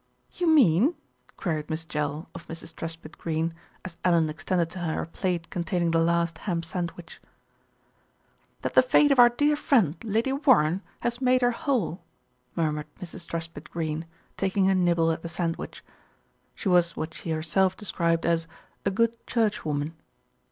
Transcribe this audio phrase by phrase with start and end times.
[0.33, 0.95] "You mean?"
[1.37, 2.73] queried Miss Jell of Mrs.
[2.75, 3.53] Truspitt Greene,
[3.85, 7.21] as Ellen extended to her a plate containing the last ham sandwich.
[8.63, 12.01] "That the faith of our dear friend, Lady Warren, has made her whole,"
[12.55, 13.27] murmured Mrs.
[13.27, 15.83] Truspitt Greene, taking a nibble at the sandwich.
[16.55, 18.47] She was what she herself described as
[18.83, 19.93] "a good churchwoman."